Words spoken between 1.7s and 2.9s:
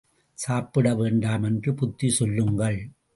புத்தி சொல்லுங்கள்.